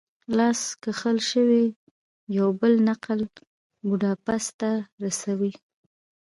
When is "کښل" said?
0.83-1.17